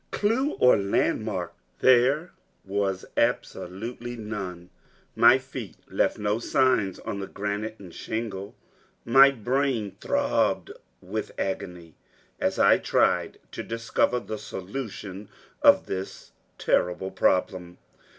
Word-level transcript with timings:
Clue 0.09 0.53
or 0.53 0.77
landmark 0.77 1.53
there 1.77 2.31
was 2.65 3.05
absolutely 3.15 4.15
none! 4.15 4.71
My 5.15 5.37
feet 5.37 5.75
left 5.91 6.17
no 6.17 6.39
signs 6.39 6.97
on 7.01 7.19
the 7.19 7.27
granite 7.27 7.75
and 7.77 7.93
shingle. 7.93 8.55
My 9.05 9.29
brain 9.29 9.95
throbbed 10.01 10.71
with 11.03 11.31
agony 11.37 11.93
as 12.39 12.57
I 12.57 12.79
tried 12.79 13.37
to 13.51 13.61
discover 13.61 14.19
the 14.19 14.39
solution 14.39 15.29
of 15.61 15.85
this 15.85 16.31
terrible 16.57 17.11
problem. 17.11 17.77